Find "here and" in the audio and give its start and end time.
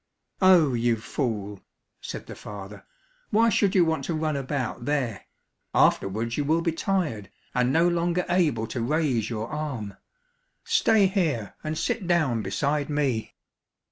11.05-11.77